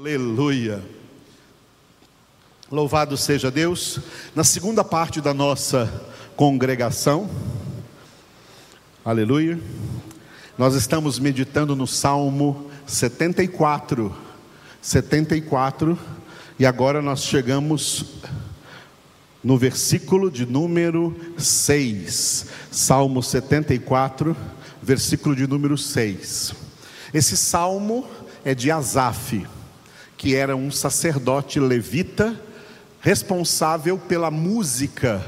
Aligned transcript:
Aleluia. 0.00 0.80
Louvado 2.70 3.16
seja 3.16 3.50
Deus. 3.50 3.98
Na 4.32 4.44
segunda 4.44 4.84
parte 4.84 5.20
da 5.20 5.34
nossa 5.34 5.92
congregação, 6.36 7.28
aleluia, 9.04 9.58
nós 10.56 10.76
estamos 10.76 11.18
meditando 11.18 11.74
no 11.74 11.84
Salmo 11.84 12.70
74. 12.86 14.14
74, 14.80 15.98
e 16.60 16.64
agora 16.64 17.02
nós 17.02 17.24
chegamos 17.24 18.04
no 19.42 19.58
versículo 19.58 20.30
de 20.30 20.46
número 20.46 21.34
6. 21.36 22.46
Salmo 22.70 23.20
74, 23.20 24.36
versículo 24.80 25.34
de 25.34 25.48
número 25.48 25.76
6. 25.76 26.54
Esse 27.12 27.36
salmo 27.36 28.06
é 28.44 28.54
de 28.54 28.70
Asaf 28.70 29.44
que 30.18 30.34
era 30.34 30.56
um 30.56 30.70
sacerdote 30.70 31.60
levita 31.60 32.38
responsável 33.00 33.96
pela 33.96 34.30
música, 34.32 35.24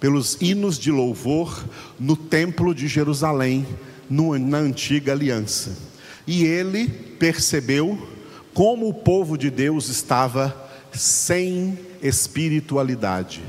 pelos 0.00 0.36
hinos 0.40 0.76
de 0.76 0.90
louvor 0.90 1.64
no 1.98 2.16
templo 2.16 2.74
de 2.74 2.88
Jerusalém, 2.88 3.64
no, 4.10 4.36
na 4.36 4.58
antiga 4.58 5.12
aliança. 5.12 5.78
E 6.26 6.44
ele 6.44 6.88
percebeu 6.88 8.08
como 8.52 8.88
o 8.88 8.94
povo 8.94 9.38
de 9.38 9.48
Deus 9.48 9.88
estava 9.88 10.70
sem 10.92 11.78
espiritualidade. 12.02 13.42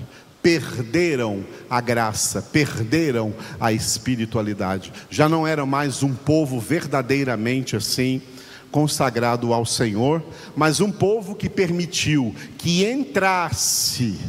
Perderam 0.44 1.44
a 1.70 1.82
graça, 1.82 2.42
perderam 2.42 3.34
a 3.60 3.74
espiritualidade. 3.74 4.94
Já 5.10 5.28
não 5.28 5.48
era 5.48 5.66
mais 5.66 6.04
um 6.04 6.14
povo 6.14 6.60
verdadeiramente 6.60 7.76
assim 7.76 8.22
consagrado 8.74 9.54
ao 9.54 9.68
Senhor, 9.68 10.22
mas 10.56 10.80
um 10.80 10.92
povo 10.92 11.36
que 11.36 11.48
permitiu 11.48 12.36
que 12.58 12.84
entrasse 12.84 14.20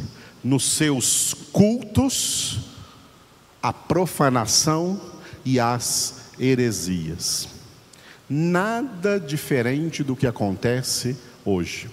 nos 0.43 0.71
seus 0.73 1.33
cultos 1.51 2.59
a 3.61 3.73
profanação 3.73 5.01
e 5.43 5.59
as 5.59 6.29
heresias. 6.39 7.49
Nada 8.29 9.19
diferente 9.19 10.03
do 10.03 10.15
que 10.15 10.27
acontece 10.27 11.17
hoje. 11.43 11.89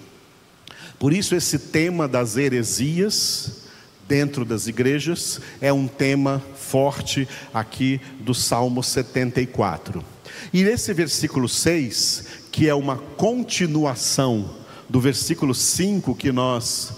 Por 0.99 1.11
isso, 1.11 1.35
esse 1.35 1.57
tema 1.57 2.07
das 2.07 2.37
heresias 2.37 3.63
dentro 4.07 4.45
das 4.45 4.67
igrejas 4.67 5.41
é 5.59 5.73
um 5.73 5.87
tema 5.87 6.39
forte 6.55 7.27
aqui 7.51 7.99
do 8.19 8.35
Salmo 8.35 8.83
74. 8.83 10.05
E 10.51 10.63
nesse 10.63 10.93
versículo 10.93 11.47
6, 11.49 12.42
que 12.53 12.69
é 12.69 12.75
uma 12.75 12.97
continuação 13.17 14.47
do 14.87 15.01
versículo 15.01 15.55
5 15.55 16.13
que 16.13 16.31
nós 16.31 16.93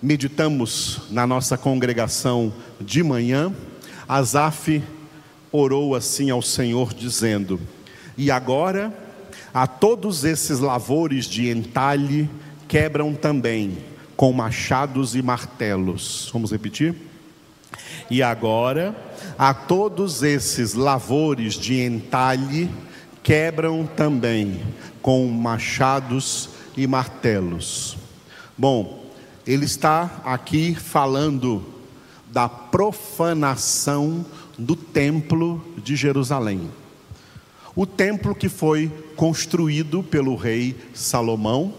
meditamos 0.00 1.00
na 1.10 1.26
nossa 1.26 1.58
congregação 1.58 2.54
de 2.80 3.02
manhã, 3.02 3.52
Asaf 4.08 4.80
orou 5.50 5.96
assim 5.96 6.30
ao 6.30 6.40
Senhor, 6.40 6.94
dizendo: 6.94 7.58
E 8.16 8.30
agora, 8.30 8.96
a 9.52 9.66
todos 9.66 10.22
esses 10.22 10.60
lavores 10.60 11.26
de 11.26 11.50
entalhe 11.50 12.30
quebram 12.68 13.14
também 13.14 13.76
com 14.16 14.32
machados 14.32 15.16
e 15.16 15.22
martelos. 15.22 16.30
Vamos 16.32 16.52
repetir? 16.52 16.94
E 18.08 18.22
agora, 18.22 18.94
a 19.36 19.52
todos 19.52 20.22
esses 20.22 20.74
lavores 20.74 21.54
de 21.54 21.82
entalhe 21.82 22.70
quebram 23.26 23.84
também 23.84 24.60
com 25.02 25.26
machados 25.26 26.48
e 26.76 26.86
martelos. 26.86 27.96
Bom, 28.56 29.04
ele 29.44 29.64
está 29.64 30.22
aqui 30.24 30.76
falando 30.76 31.60
da 32.30 32.48
profanação 32.48 34.24
do 34.56 34.76
templo 34.76 35.60
de 35.82 35.96
Jerusalém. 35.96 36.70
O 37.74 37.84
templo 37.84 38.32
que 38.32 38.48
foi 38.48 38.92
construído 39.16 40.04
pelo 40.04 40.36
rei 40.36 40.76
Salomão 40.94 41.74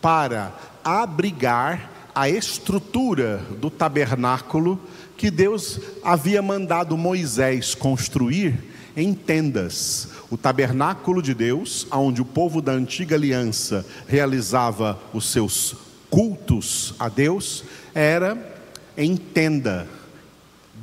para 0.00 0.54
abrigar 0.84 1.90
a 2.14 2.28
estrutura 2.28 3.38
do 3.60 3.68
tabernáculo 3.68 4.78
que 5.16 5.28
Deus 5.28 5.80
havia 6.04 6.40
mandado 6.40 6.96
Moisés 6.96 7.74
construir 7.74 8.72
em 8.96 9.12
tendas. 9.12 10.13
O 10.30 10.36
tabernáculo 10.36 11.22
de 11.22 11.34
Deus, 11.34 11.86
onde 11.92 12.22
o 12.22 12.24
povo 12.24 12.62
da 12.62 12.72
antiga 12.72 13.14
aliança 13.14 13.84
realizava 14.06 14.98
os 15.12 15.30
seus 15.30 15.76
cultos 16.10 16.94
a 16.98 17.08
Deus, 17.08 17.64
era 17.94 18.62
em 18.96 19.16
tenda, 19.16 19.88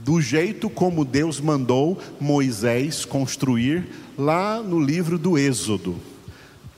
do 0.04 0.22
jeito 0.22 0.70
como 0.70 1.06
Deus 1.06 1.40
mandou 1.40 2.00
Moisés 2.20 3.06
construir 3.06 3.90
lá 4.18 4.62
no 4.62 4.80
livro 4.80 5.18
do 5.18 5.38
Êxodo. 5.38 5.98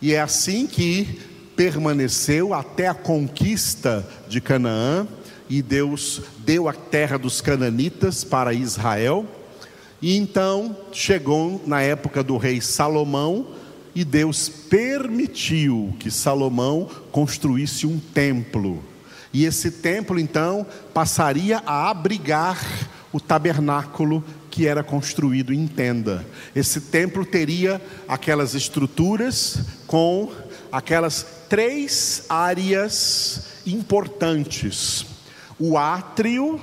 E 0.01 0.13
é 0.13 0.19
assim 0.19 0.67
que 0.67 1.19
permaneceu 1.55 2.53
até 2.53 2.87
a 2.87 2.93
conquista 2.93 4.07
de 4.27 4.41
Canaã, 4.41 5.07
e 5.49 5.61
Deus 5.61 6.21
deu 6.39 6.67
a 6.67 6.73
terra 6.73 7.17
dos 7.17 7.39
cananitas 7.39 8.23
para 8.23 8.53
Israel 8.53 9.25
e 10.03 10.17
então 10.17 10.75
chegou 10.91 11.63
na 11.65 11.81
época 11.81 12.21
do 12.21 12.35
rei 12.35 12.59
Salomão, 12.59 13.47
e 13.95 14.03
Deus 14.03 14.49
permitiu 14.49 15.95
que 15.97 16.11
Salomão 16.11 16.89
construísse 17.09 17.87
um 17.87 17.97
templo. 17.97 18.83
E 19.31 19.45
esse 19.45 19.71
templo 19.71 20.19
então 20.19 20.67
passaria 20.93 21.63
a 21.65 21.89
abrigar 21.89 22.59
o 23.13 23.19
tabernáculo 23.19 24.21
que 24.51 24.67
era 24.67 24.83
construído 24.83 25.53
em 25.53 25.65
tenda. 25.67 26.25
Esse 26.53 26.81
templo 26.81 27.25
teria 27.25 27.81
aquelas 28.05 28.55
estruturas 28.55 29.59
com 29.87 30.33
aquelas 30.69 31.25
três 31.47 32.25
áreas 32.27 33.45
importantes: 33.65 35.05
o 35.57 35.77
átrio, 35.77 36.59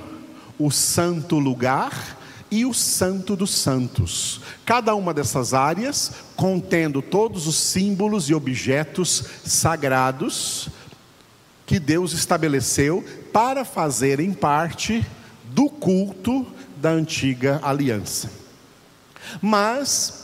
o 0.59 0.69
santo 0.69 1.39
lugar 1.39 2.20
e 2.51 2.65
o 2.65 2.73
Santo 2.73 3.35
dos 3.35 3.51
Santos. 3.51 4.41
Cada 4.65 4.93
uma 4.93 5.13
dessas 5.13 5.53
áreas 5.53 6.11
contendo 6.35 7.01
todos 7.01 7.47
os 7.47 7.55
símbolos 7.55 8.29
e 8.29 8.33
objetos 8.33 9.23
sagrados 9.45 10.69
que 11.65 11.79
Deus 11.79 12.11
estabeleceu 12.11 13.03
para 13.31 13.63
fazerem 13.63 14.33
parte 14.33 15.05
do 15.45 15.69
culto 15.69 16.45
da 16.75 16.89
antiga 16.89 17.61
aliança. 17.63 18.29
Mas 19.41 20.21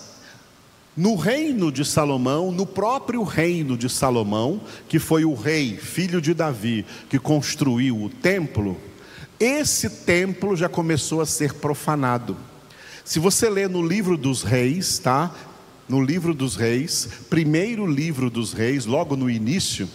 no 0.98 1.16
reino 1.16 1.72
de 1.72 1.86
Salomão, 1.86 2.52
no 2.52 2.66
próprio 2.66 3.24
reino 3.24 3.78
de 3.78 3.88
Salomão, 3.88 4.60
que 4.90 4.98
foi 4.98 5.24
o 5.24 5.36
rei, 5.36 5.78
filho 5.78 6.20
de 6.20 6.34
Davi, 6.34 6.86
que 7.08 7.20
construiu 7.20 8.04
o 8.04 8.10
templo, 8.10 8.76
esse 9.40 9.90
templo 9.90 10.56
já 10.56 10.68
começou 10.68 11.22
a 11.22 11.26
ser 11.26 11.54
profanado. 11.54 12.36
Se 13.06 13.20
você 13.20 13.50
ler 13.50 13.70
no 13.70 13.86
livro 13.86 14.18
dos 14.18 14.44
reis, 14.44 15.00
tá? 15.00 15.34
No 15.88 16.02
livro 16.04 16.34
dos 16.34 16.56
reis, 16.56 17.08
primeiro 17.30 17.86
livro 17.86 18.30
dos 18.30 18.52
reis, 18.52 18.86
logo 18.86 19.16
no 19.16 19.30
início, 19.30 19.88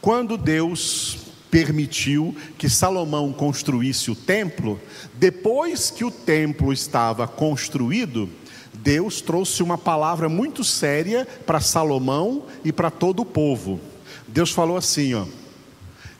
quando 0.00 0.36
Deus 0.36 1.18
permitiu 1.50 2.36
que 2.56 2.68
Salomão 2.68 3.32
construísse 3.32 4.10
o 4.10 4.14
templo, 4.14 4.80
depois 5.14 5.90
que 5.90 6.04
o 6.04 6.10
templo 6.10 6.72
estava 6.72 7.26
construído, 7.26 8.28
Deus 8.72 9.20
trouxe 9.20 9.62
uma 9.62 9.76
palavra 9.76 10.28
muito 10.28 10.62
séria 10.62 11.26
para 11.44 11.60
Salomão 11.60 12.44
e 12.64 12.72
para 12.72 12.90
todo 12.90 13.20
o 13.20 13.26
povo. 13.26 13.80
Deus 14.28 14.50
falou 14.50 14.76
assim, 14.76 15.12
ó: 15.14 15.26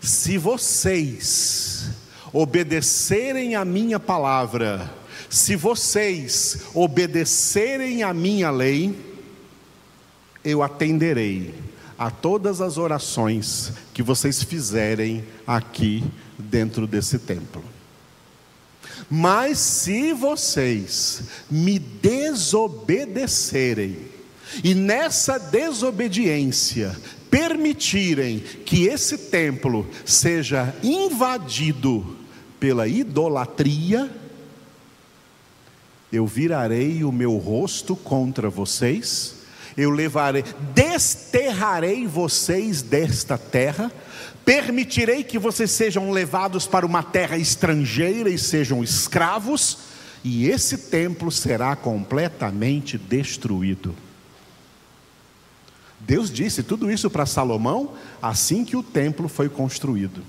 Se 0.01 0.37
vocês 0.37 1.91
obedecerem 2.33 3.55
a 3.55 3.65
minha 3.65 4.01
palavra, 4.01 4.93
se 5.29 5.57
vocês 5.57 6.63
obedecerem 6.75 8.03
a 8.03 8.13
minha 8.13 8.51
lei, 8.51 8.99
eu 10.45 10.63
atenderei 10.63 11.55
a 11.99 12.11
todas 12.11 12.61
as 12.61 12.77
orações 12.79 13.73
que 13.93 14.03
vocês 14.03 14.43
fizerem 14.43 15.25
aqui 15.47 16.05
dentro 16.39 16.87
desse 16.87 17.19
templo. 17.19 17.63
Mas 19.09 19.59
se 19.59 20.13
vocês 20.13 21.23
me 21.51 21.79
desobedecerem, 21.79 24.11
e 24.65 24.75
nessa 24.75 25.39
desobediência 25.39 26.97
permitirem 27.31 28.41
que 28.41 28.87
esse 28.87 29.17
templo 29.17 29.89
seja 30.05 30.75
invadido 30.83 32.19
pela 32.61 32.87
idolatria, 32.87 34.11
eu 36.13 36.27
virarei 36.27 37.03
o 37.03 37.11
meu 37.11 37.37
rosto 37.39 37.97
contra 37.97 38.51
vocês 38.51 39.37
Eu 39.77 39.91
levarei, 39.91 40.45
desterrarei 40.75 42.07
vocês 42.07 42.83
desta 42.83 43.39
terra, 43.39 43.91
permitirei 44.45 45.23
que 45.23 45.39
vocês 45.39 45.71
sejam 45.71 46.11
levados 46.11 46.67
para 46.67 46.85
uma 46.85 47.03
terra 47.03 47.39
estrangeira 47.39 48.29
e 48.29 48.37
sejam 48.37 48.83
escravos, 48.83 49.79
e 50.23 50.49
esse 50.49 50.77
templo 50.77 51.31
será 51.31 51.75
completamente 51.77 52.99
destruído. 52.99 53.95
Deus 56.01 56.31
disse 56.31 56.63
tudo 56.63 56.91
isso 56.91 57.09
para 57.09 57.25
Salomão 57.25 57.95
assim 58.21 58.65
que 58.65 58.77
o 58.77 58.83
templo 58.83 59.29
foi 59.29 59.49
construído. 59.49 60.23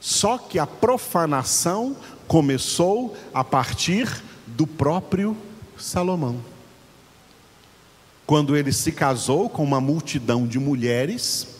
Só 0.00 0.38
que 0.38 0.58
a 0.58 0.66
profanação 0.66 1.96
começou 2.26 3.16
a 3.32 3.42
partir 3.42 4.22
do 4.46 4.66
próprio 4.66 5.36
Salomão. 5.76 6.40
Quando 8.26 8.56
ele 8.56 8.72
se 8.72 8.92
casou 8.92 9.48
com 9.48 9.64
uma 9.64 9.80
multidão 9.80 10.46
de 10.46 10.58
mulheres, 10.58 11.58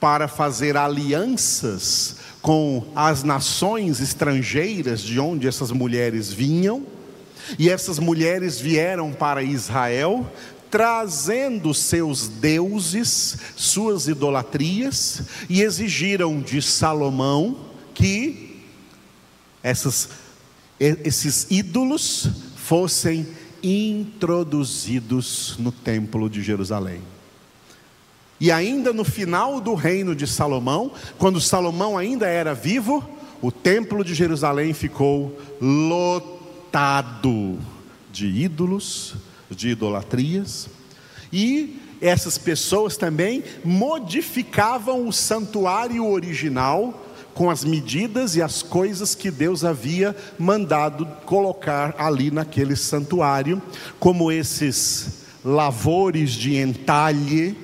para 0.00 0.26
fazer 0.26 0.78
alianças 0.78 2.16
com 2.40 2.86
as 2.96 3.22
nações 3.22 4.00
estrangeiras 4.00 5.02
de 5.02 5.20
onde 5.20 5.46
essas 5.46 5.70
mulheres 5.70 6.32
vinham, 6.32 6.86
e 7.58 7.68
essas 7.68 7.98
mulheres 7.98 8.58
vieram 8.58 9.12
para 9.12 9.42
Israel, 9.42 10.26
trazendo 10.70 11.74
seus 11.74 12.28
deuses, 12.28 13.36
suas 13.56 14.06
idolatrias, 14.06 15.22
e 15.48 15.62
exigiram 15.62 16.40
de 16.40 16.62
Salomão 16.62 17.56
que 17.92 18.62
essas, 19.62 20.10
esses 20.78 21.46
ídolos 21.50 22.28
fossem 22.56 23.26
introduzidos 23.62 25.56
no 25.58 25.72
templo 25.72 26.30
de 26.30 26.42
Jerusalém. 26.42 27.02
E 28.40 28.50
ainda 28.50 28.92
no 28.92 29.04
final 29.04 29.60
do 29.60 29.74
reino 29.74 30.16
de 30.16 30.26
Salomão, 30.26 30.92
quando 31.18 31.40
Salomão 31.40 31.98
ainda 31.98 32.26
era 32.26 32.54
vivo, 32.54 33.06
o 33.42 33.52
templo 33.52 34.02
de 34.02 34.14
Jerusalém 34.14 34.72
ficou 34.72 35.38
lotado 35.60 37.58
de 38.10 38.26
ídolos, 38.26 39.14
de 39.50 39.70
idolatrias, 39.70 40.68
e 41.32 41.80
essas 42.00 42.38
pessoas 42.38 42.96
também 42.96 43.44
modificavam 43.64 45.06
o 45.06 45.12
santuário 45.12 46.06
original 46.06 47.06
com 47.34 47.50
as 47.50 47.64
medidas 47.64 48.36
e 48.36 48.42
as 48.42 48.62
coisas 48.62 49.14
que 49.14 49.30
Deus 49.30 49.64
havia 49.64 50.16
mandado 50.38 51.06
colocar 51.24 51.94
ali 51.98 52.30
naquele 52.30 52.74
santuário, 52.74 53.62
como 53.98 54.32
esses 54.32 55.20
lavores 55.44 56.32
de 56.32 56.56
entalhe, 56.56 57.56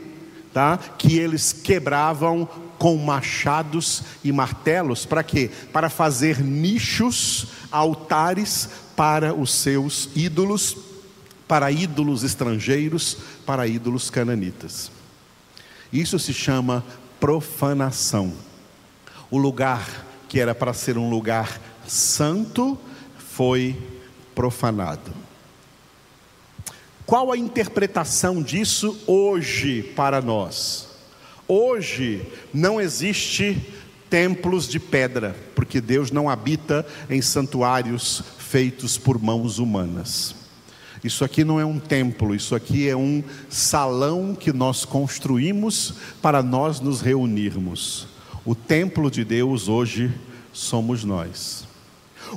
tá? 0.52 0.78
que 0.96 1.18
eles 1.18 1.52
quebravam 1.52 2.48
com 2.78 2.96
machados 2.96 4.02
e 4.22 4.30
martelos, 4.32 5.04
para 5.04 5.22
quê? 5.22 5.50
Para 5.72 5.88
fazer 5.88 6.40
nichos, 6.42 7.48
altares 7.70 8.68
para 8.94 9.34
os 9.34 9.52
seus 9.52 10.08
ídolos, 10.14 10.76
para 11.46 11.70
ídolos 11.70 12.22
estrangeiros, 12.22 13.18
para 13.44 13.66
ídolos 13.66 14.10
cananitas. 14.10 14.90
Isso 15.92 16.18
se 16.18 16.34
chama 16.34 16.84
profanação. 17.20 18.32
O 19.30 19.38
lugar 19.38 20.06
que 20.28 20.40
era 20.40 20.54
para 20.54 20.72
ser 20.72 20.98
um 20.98 21.08
lugar 21.08 21.60
santo 21.86 22.78
foi 23.16 23.76
profanado. 24.34 25.12
Qual 27.04 27.30
a 27.30 27.36
interpretação 27.36 28.42
disso 28.42 28.98
hoje 29.06 29.82
para 29.94 30.20
nós? 30.20 30.88
Hoje 31.46 32.26
não 32.52 32.80
existe 32.80 33.72
templos 34.10 34.66
de 34.66 34.80
pedra, 34.80 35.36
porque 35.54 35.80
Deus 35.80 36.10
não 36.10 36.28
habita 36.28 36.84
em 37.08 37.22
santuários 37.22 38.22
feitos 38.38 38.98
por 38.98 39.22
mãos 39.22 39.58
humanas. 39.58 40.45
Isso 41.04 41.24
aqui 41.24 41.44
não 41.44 41.60
é 41.60 41.64
um 41.64 41.78
templo, 41.78 42.34
isso 42.34 42.54
aqui 42.54 42.88
é 42.88 42.96
um 42.96 43.22
salão 43.48 44.34
que 44.34 44.52
nós 44.52 44.84
construímos 44.84 45.94
para 46.20 46.42
nós 46.42 46.80
nos 46.80 47.00
reunirmos. 47.00 48.08
O 48.44 48.54
templo 48.54 49.10
de 49.10 49.24
Deus 49.24 49.68
hoje 49.68 50.12
somos 50.52 51.04
nós. 51.04 51.64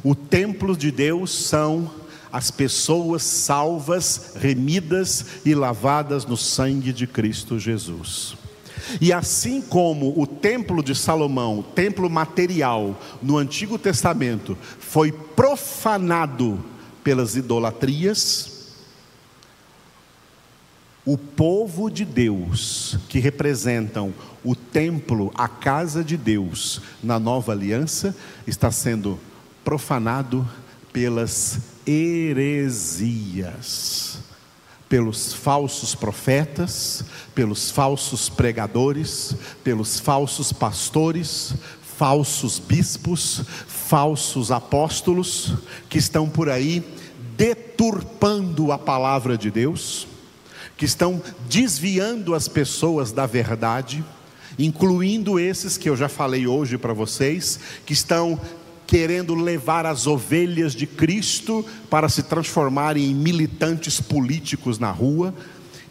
O 0.04 0.14
templo 0.14 0.76
de 0.76 0.92
Deus 0.92 1.32
são 1.32 1.90
as 2.32 2.52
pessoas 2.52 3.24
salvas, 3.24 4.34
remidas 4.40 5.26
e 5.46 5.56
lavadas 5.56 6.26
no 6.26 6.38
sangue 6.38 6.94
de 6.94 7.08
Cristo 7.08 7.58
Jesus. 7.58 8.38
E 9.02 9.12
assim 9.12 9.62
como 9.62 10.20
o 10.20 10.26
templo 10.26 10.84
de 10.84 10.96
Salomão, 10.96 11.60
o 11.60 11.64
templo 11.64 12.10
material 12.10 13.00
no 13.22 13.38
Antigo 13.38 13.78
Testamento, 13.78 14.58
foi 14.80 15.12
profanado 15.12 16.64
pelas 17.10 17.36
idolatrias, 17.36 18.52
o 21.04 21.18
povo 21.18 21.90
de 21.90 22.06
Deus, 22.06 23.00
que 23.10 23.18
representam 23.18 24.14
o 24.44 24.56
templo, 24.56 25.32
a 25.34 25.48
casa 25.48 26.04
de 26.04 26.16
Deus 26.16 26.84
na 27.02 27.18
nova 27.18 27.52
aliança, 27.52 28.16
está 28.46 28.70
sendo 28.70 29.18
profanado 29.66 30.48
pelas 30.94 31.62
heresias, 31.84 33.00
pelos 34.88 35.34
falsos 35.34 35.96
profetas, 35.96 37.04
pelos 37.34 37.72
falsos 37.72 38.30
pregadores, 38.30 39.36
pelos 39.64 40.00
falsos 40.00 40.54
pastores, 40.54 41.56
falsos 42.00 42.60
bispos, 42.60 43.42
falsos 43.68 44.51
apóstolos 44.51 45.51
que 45.90 45.98
estão 45.98 46.30
por 46.30 46.48
aí 46.50 46.81
deturpando 47.36 48.72
a 48.72 48.78
palavra 48.78 49.38
de 49.38 49.51
Deus, 49.51 50.07
que 50.78 50.86
estão 50.86 51.22
desviando 51.50 52.34
as 52.34 52.48
pessoas 52.48 53.12
da 53.12 53.25
verdade, 53.25 54.01
incluindo 54.57 55.38
esses 55.38 55.75
que 55.75 55.90
eu 55.90 55.98
já 55.98 56.07
falei 56.07 56.48
hoje 56.48 56.78
para 56.78 56.94
vocês, 56.94 57.60
que 57.86 57.92
estão 57.92 58.40
querendo 58.88 59.36
levar 59.36 59.86
as 59.86 60.07
ovelhas 60.07 60.74
de 60.74 60.88
Cristo 60.88 61.66
para 61.90 62.07
se 62.07 62.24
transformarem 62.24 63.12
em 63.12 63.13
militantes 63.13 64.00
políticos 64.00 64.80
na 64.80 64.90
rua. 64.90 65.36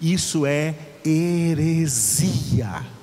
Isso 0.00 0.46
é 0.46 0.74
heresia. 1.04 2.96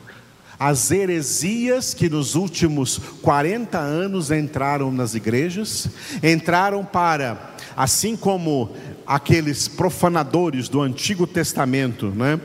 As 0.59 0.89
heresias 0.91 1.93
que 1.93 2.09
nos 2.09 2.35
últimos 2.35 2.97
40 3.21 3.77
anos 3.77 4.31
entraram 4.31 4.91
nas 4.91 5.13
igrejas, 5.13 5.87
entraram 6.23 6.85
para, 6.85 7.55
assim 7.75 8.15
como 8.15 8.75
aqueles 9.05 9.67
profanadores 9.67 10.69
do 10.69 10.81
Antigo 10.81 11.27
Testamento, 11.27 12.07
né? 12.07 12.39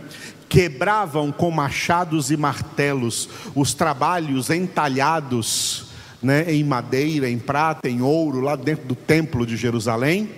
quebravam 0.48 1.30
com 1.30 1.48
machados 1.52 2.32
e 2.32 2.36
martelos 2.36 3.28
os 3.54 3.72
trabalhos 3.72 4.50
entalhados 4.50 5.86
né, 6.20 6.52
em 6.52 6.64
madeira, 6.64 7.30
em 7.30 7.38
prata, 7.38 7.88
em 7.88 8.02
ouro, 8.02 8.40
lá 8.40 8.56
dentro 8.56 8.86
do 8.86 8.96
templo 8.96 9.46
de 9.46 9.56
Jerusalém, 9.56 10.28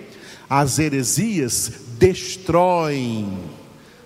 as 0.47 0.77
heresias 0.77 1.71
destroem 1.97 3.39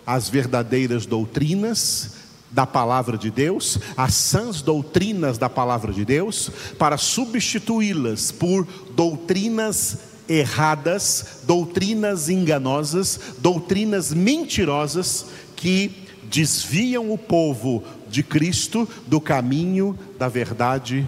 as 0.05 0.29
verdadeiras 0.29 1.05
doutrinas 1.05 2.16
da 2.51 2.65
palavra 2.65 3.17
de 3.17 3.29
Deus, 3.29 3.77
as 3.95 4.13
sãs 4.13 4.61
doutrinas 4.61 5.37
da 5.37 5.49
palavra 5.49 5.91
de 5.91 6.05
Deus, 6.05 6.49
para 6.77 6.97
substituí-las 6.97 8.31
por 8.31 8.67
doutrinas 8.95 9.99
erradas, 10.27 11.41
doutrinas 11.45 12.29
enganosas, 12.29 13.19
doutrinas 13.39 14.13
mentirosas 14.13 15.27
que 15.55 16.07
desviam 16.23 17.11
o 17.11 17.17
povo 17.17 17.83
de 18.09 18.23
Cristo 18.23 18.87
do 19.05 19.19
caminho 19.19 19.97
da 20.17 20.27
verdade 20.27 21.07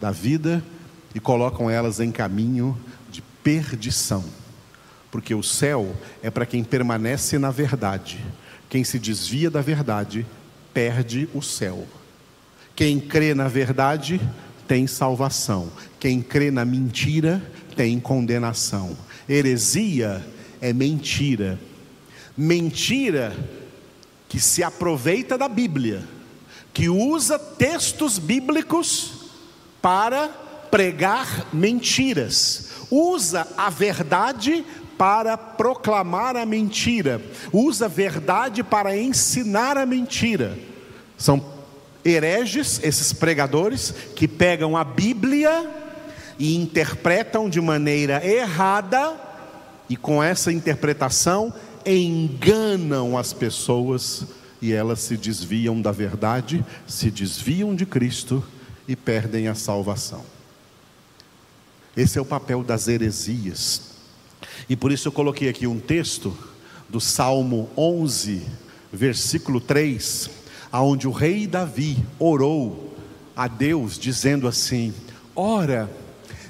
da 0.00 0.10
vida 0.10 0.62
e 1.14 1.20
colocam 1.20 1.70
elas 1.70 2.00
em 2.00 2.10
caminho 2.10 2.78
de 3.10 3.22
perdição. 3.42 4.24
Porque 5.10 5.34
o 5.34 5.42
céu 5.42 5.94
é 6.22 6.30
para 6.30 6.46
quem 6.46 6.64
permanece 6.64 7.38
na 7.38 7.50
verdade. 7.50 8.18
Quem 8.68 8.82
se 8.82 8.98
desvia 8.98 9.50
da 9.50 9.60
verdade 9.60 10.26
perde 10.74 11.28
o 11.32 11.40
céu. 11.40 11.86
Quem 12.74 12.98
crê 12.98 13.32
na 13.34 13.46
verdade 13.48 14.20
tem 14.66 14.86
salvação. 14.86 15.70
Quem 16.00 16.20
crê 16.20 16.50
na 16.50 16.64
mentira 16.64 17.40
tem 17.76 18.00
condenação. 18.00 18.96
Heresia 19.28 20.26
é 20.60 20.72
mentira. 20.72 21.58
Mentira 22.36 23.32
que 24.28 24.40
se 24.40 24.64
aproveita 24.64 25.38
da 25.38 25.48
Bíblia, 25.48 26.02
que 26.72 26.88
usa 26.88 27.38
textos 27.38 28.18
bíblicos 28.18 29.30
para 29.80 30.28
pregar 30.72 31.46
mentiras, 31.52 32.70
usa 32.90 33.46
a 33.56 33.70
verdade 33.70 34.64
para 34.98 35.36
proclamar 35.36 36.36
a 36.36 36.46
mentira, 36.46 37.20
usa 37.52 37.88
verdade 37.88 38.62
para 38.62 38.96
ensinar 38.96 39.76
a 39.76 39.86
mentira. 39.86 40.58
São 41.16 41.44
hereges, 42.04 42.80
esses 42.82 43.12
pregadores, 43.12 43.94
que 44.14 44.28
pegam 44.28 44.76
a 44.76 44.84
Bíblia 44.84 45.70
e 46.38 46.56
interpretam 46.56 47.48
de 47.48 47.60
maneira 47.60 48.24
errada, 48.24 49.14
e 49.88 49.96
com 49.96 50.22
essa 50.22 50.52
interpretação 50.52 51.52
enganam 51.84 53.18
as 53.18 53.32
pessoas 53.32 54.24
e 54.60 54.72
elas 54.72 55.00
se 55.00 55.16
desviam 55.16 55.80
da 55.80 55.92
verdade, 55.92 56.64
se 56.86 57.10
desviam 57.10 57.74
de 57.74 57.84
Cristo 57.84 58.42
e 58.88 58.96
perdem 58.96 59.46
a 59.48 59.54
salvação. 59.54 60.24
Esse 61.96 62.18
é 62.18 62.22
o 62.22 62.24
papel 62.24 62.62
das 62.62 62.88
heresias. 62.88 63.93
E 64.68 64.76
por 64.76 64.92
isso 64.92 65.08
eu 65.08 65.12
coloquei 65.12 65.48
aqui 65.48 65.66
um 65.66 65.78
texto 65.78 66.36
do 66.88 67.00
Salmo 67.00 67.68
11, 67.76 68.42
versículo 68.92 69.60
3, 69.60 70.30
aonde 70.70 71.08
o 71.08 71.10
rei 71.10 71.46
Davi 71.46 71.98
orou 72.18 72.96
a 73.36 73.48
Deus 73.48 73.98
dizendo 73.98 74.46
assim: 74.46 74.94
Ora, 75.34 75.90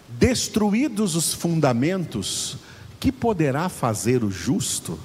destruídos 0.08 1.16
os 1.16 1.32
fundamentos, 1.32 2.56
que 3.00 3.10
poderá 3.10 3.68
fazer 3.68 4.22
o 4.22 4.30
justo? 4.30 4.98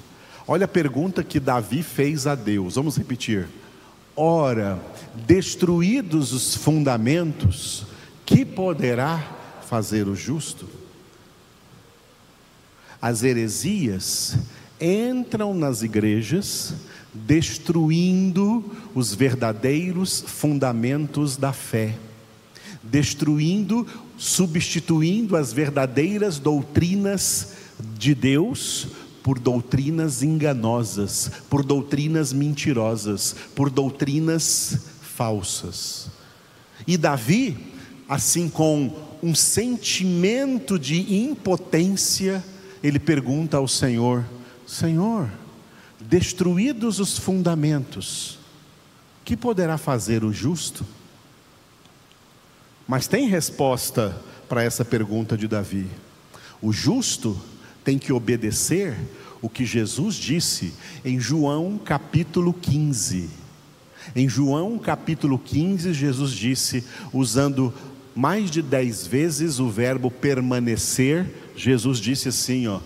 Olha 0.46 0.64
a 0.64 0.68
pergunta 0.68 1.22
que 1.22 1.38
Davi 1.38 1.82
fez 1.82 2.26
a 2.26 2.34
Deus. 2.34 2.74
Vamos 2.74 2.96
repetir. 2.96 3.48
Ora, 4.16 4.80
destruídos 5.26 6.32
os 6.32 6.54
fundamentos, 6.54 7.86
que 8.26 8.44
poderá 8.44 9.36
fazer 9.68 10.08
o 10.08 10.16
justo? 10.16 10.68
As 13.00 13.22
heresias 13.22 14.36
entram 14.80 15.54
nas 15.54 15.82
igrejas, 15.82 16.74
destruindo 17.12 18.64
os 18.94 19.14
verdadeiros 19.14 20.22
fundamentos 20.26 21.36
da 21.36 21.52
fé, 21.52 21.96
destruindo, 22.82 23.86
substituindo 24.16 25.36
as 25.36 25.52
verdadeiras 25.52 26.38
doutrinas 26.38 27.52
de 27.98 28.14
Deus 28.14 28.88
por 29.22 29.38
doutrinas 29.38 30.22
enganosas, 30.22 31.30
por 31.48 31.64
doutrinas 31.64 32.32
mentirosas, 32.32 33.34
por 33.54 33.70
doutrinas 33.70 34.78
falsas. 35.02 36.08
E 36.86 36.96
Davi, 36.96 37.56
assim 38.08 38.48
com 38.48 38.94
um 39.22 39.34
sentimento 39.34 40.78
de 40.78 41.14
impotência, 41.14 42.42
ele 42.82 42.98
pergunta 42.98 43.56
ao 43.56 43.68
Senhor: 43.68 44.24
Senhor, 44.66 45.30
destruídos 46.00 46.98
os 46.98 47.18
fundamentos, 47.18 48.38
que 49.24 49.36
poderá 49.36 49.76
fazer 49.78 50.24
o 50.24 50.32
justo? 50.32 50.84
Mas 52.86 53.06
tem 53.06 53.28
resposta 53.28 54.20
para 54.48 54.64
essa 54.64 54.84
pergunta 54.84 55.36
de 55.36 55.46
Davi. 55.46 55.86
O 56.60 56.72
justo 56.72 57.40
tem 57.84 57.98
que 57.98 58.12
obedecer 58.12 58.96
o 59.40 59.48
que 59.48 59.64
Jesus 59.64 60.16
disse 60.16 60.74
em 61.04 61.18
João 61.18 61.78
capítulo 61.78 62.52
15. 62.52 63.30
Em 64.14 64.28
João 64.28 64.78
capítulo 64.78 65.38
15, 65.38 65.92
Jesus 65.92 66.32
disse, 66.32 66.84
usando 67.12 67.72
mais 68.14 68.50
de 68.50 68.60
dez 68.60 69.06
vezes 69.06 69.60
o 69.60 69.68
verbo 69.70 70.10
permanecer, 70.10 71.26
Jesus 71.60 71.98
disse 71.98 72.30
assim: 72.30 72.66
ó, 72.68 72.80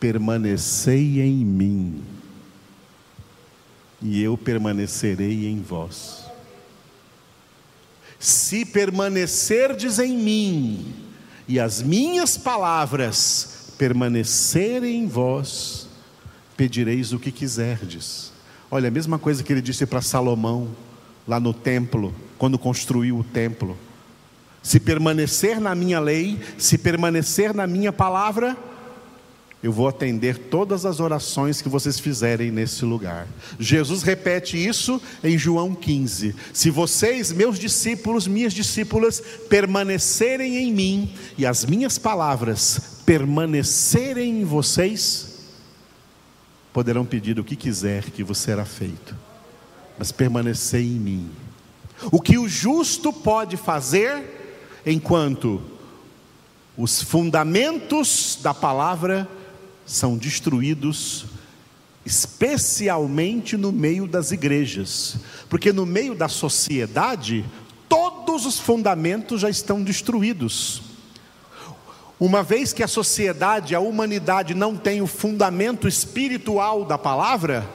permanecei 0.00 1.20
em 1.20 1.44
mim, 1.44 2.02
e 4.02 4.20
eu 4.20 4.36
permanecerei 4.36 5.46
em 5.46 5.62
vós. 5.62 6.24
Se 8.18 8.64
permanecerdes 8.64 10.00
em 10.00 10.18
mim, 10.18 10.92
e 11.46 11.60
as 11.60 11.80
minhas 11.80 12.36
palavras 12.36 13.72
permanecerem 13.78 15.04
em 15.04 15.06
vós, 15.06 15.86
pedireis 16.56 17.12
o 17.12 17.18
que 17.20 17.30
quiserdes. 17.30 18.32
Olha, 18.68 18.88
a 18.88 18.90
mesma 18.90 19.20
coisa 19.20 19.44
que 19.44 19.52
ele 19.52 19.62
disse 19.62 19.86
para 19.86 20.02
Salomão, 20.02 20.74
lá 21.28 21.38
no 21.38 21.54
templo, 21.54 22.12
quando 22.36 22.58
construiu 22.58 23.18
o 23.18 23.24
templo. 23.24 23.78
Se 24.62 24.80
permanecer 24.80 25.60
na 25.60 25.74
minha 25.74 26.00
lei, 26.00 26.38
se 26.58 26.76
permanecer 26.76 27.54
na 27.54 27.66
minha 27.66 27.92
palavra, 27.92 28.56
eu 29.60 29.72
vou 29.72 29.88
atender 29.88 30.38
todas 30.38 30.86
as 30.86 31.00
orações 31.00 31.60
que 31.60 31.68
vocês 31.68 31.98
fizerem 31.98 32.50
nesse 32.50 32.84
lugar. 32.84 33.26
Jesus 33.58 34.02
repete 34.02 34.56
isso 34.56 35.02
em 35.22 35.36
João 35.36 35.74
15: 35.74 36.34
Se 36.52 36.70
vocês, 36.70 37.32
meus 37.32 37.58
discípulos, 37.58 38.28
minhas 38.28 38.52
discípulas, 38.52 39.20
permanecerem 39.48 40.58
em 40.58 40.72
mim 40.72 41.12
e 41.36 41.44
as 41.44 41.64
minhas 41.64 41.98
palavras 41.98 42.98
permanecerem 43.04 44.42
em 44.42 44.44
vocês, 44.44 45.38
poderão 46.72 47.04
pedir 47.04 47.40
o 47.40 47.44
que 47.44 47.56
quiser 47.56 48.10
que 48.10 48.22
vos 48.22 48.38
será 48.38 48.64
feito, 48.64 49.16
mas 49.98 50.12
permanecer 50.12 50.82
em 50.82 51.00
mim. 51.00 51.30
O 52.12 52.20
que 52.20 52.38
o 52.38 52.48
justo 52.48 53.12
pode 53.12 53.56
fazer 53.56 54.37
enquanto 54.90 55.60
os 56.76 57.02
fundamentos 57.02 58.38
da 58.42 58.54
palavra 58.54 59.28
são 59.84 60.16
destruídos, 60.16 61.26
especialmente 62.06 63.56
no 63.56 63.72
meio 63.72 64.06
das 64.06 64.32
igrejas, 64.32 65.16
porque 65.48 65.72
no 65.72 65.84
meio 65.84 66.14
da 66.14 66.28
sociedade, 66.28 67.44
todos 67.88 68.46
os 68.46 68.58
fundamentos 68.58 69.40
já 69.40 69.50
estão 69.50 69.82
destruídos. 69.82 70.82
Uma 72.20 72.42
vez 72.42 72.72
que 72.72 72.82
a 72.82 72.88
sociedade, 72.88 73.74
a 73.74 73.80
humanidade 73.80 74.54
não 74.54 74.76
tem 74.76 75.02
o 75.02 75.06
fundamento 75.06 75.86
espiritual 75.86 76.84
da 76.84 76.98
palavra, 76.98 77.68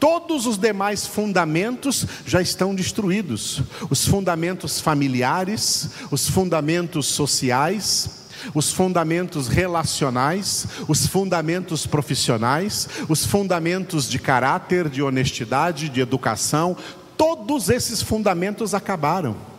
todos 0.00 0.46
os 0.46 0.58
demais 0.58 1.06
fundamentos 1.06 2.06
já 2.26 2.40
estão 2.40 2.74
destruídos. 2.74 3.62
Os 3.90 4.06
fundamentos 4.06 4.80
familiares, 4.80 5.90
os 6.10 6.28
fundamentos 6.28 7.06
sociais, 7.06 8.28
os 8.54 8.72
fundamentos 8.72 9.48
relacionais, 9.48 10.66
os 10.86 11.06
fundamentos 11.06 11.86
profissionais, 11.86 12.88
os 13.08 13.26
fundamentos 13.26 14.08
de 14.08 14.18
caráter, 14.18 14.88
de 14.88 15.02
honestidade, 15.02 15.88
de 15.88 16.00
educação, 16.00 16.76
todos 17.16 17.68
esses 17.68 18.00
fundamentos 18.00 18.74
acabaram. 18.74 19.57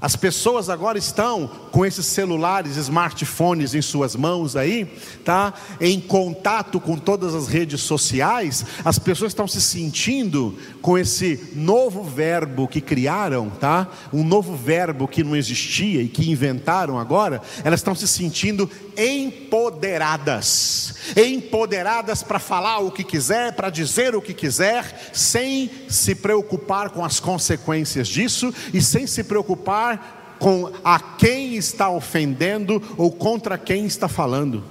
As 0.00 0.16
pessoas 0.16 0.70
agora 0.70 0.96
estão 0.96 1.50
com 1.70 1.84
esses 1.84 2.06
celulares, 2.06 2.76
smartphones 2.76 3.74
em 3.74 3.82
suas 3.82 4.16
mãos 4.16 4.56
aí, 4.56 4.86
tá? 5.24 5.52
Em 5.78 6.00
contato 6.00 6.80
com 6.80 6.96
todas 6.96 7.34
as 7.34 7.48
redes 7.48 7.82
sociais, 7.82 8.64
as 8.84 8.98
pessoas 8.98 9.32
estão 9.32 9.46
se 9.46 9.60
sentindo 9.60 10.56
com 10.80 10.96
esse 10.96 11.50
novo 11.54 12.02
verbo 12.02 12.66
que 12.66 12.80
criaram, 12.80 13.50
tá? 13.50 13.88
Um 14.12 14.24
novo 14.24 14.56
verbo 14.56 15.06
que 15.06 15.22
não 15.22 15.36
existia 15.36 16.00
e 16.02 16.08
que 16.08 16.30
inventaram 16.30 16.98
agora, 16.98 17.42
elas 17.62 17.80
estão 17.80 17.94
se 17.94 18.08
sentindo 18.08 18.70
empoderadas. 18.96 20.94
Empoderadas 21.16 22.22
para 22.22 22.38
falar 22.38 22.78
o 22.78 22.90
que 22.90 23.04
quiser, 23.04 23.52
para 23.52 23.68
dizer 23.68 24.14
o 24.14 24.22
que 24.22 24.32
quiser, 24.32 25.10
sem 25.12 25.70
se 25.88 26.14
preocupar 26.14 26.90
com 26.90 27.04
as 27.04 27.20
consequências 27.20 28.08
disso 28.08 28.54
e 28.72 28.80
sem 28.80 29.06
se 29.06 29.22
preocupar 29.24 29.89
com 30.38 30.72
a 30.82 30.98
quem 30.98 31.54
está 31.54 31.90
ofendendo 31.90 32.82
ou 32.96 33.12
contra 33.12 33.58
quem 33.58 33.86
está 33.86 34.08
falando. 34.08 34.64